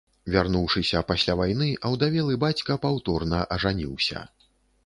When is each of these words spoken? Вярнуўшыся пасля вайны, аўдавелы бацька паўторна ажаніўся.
Вярнуўшыся 0.35 1.01
пасля 1.11 1.35
вайны, 1.41 1.67
аўдавелы 1.91 2.39
бацька 2.47 2.81
паўторна 2.87 3.47
ажаніўся. 3.59 4.27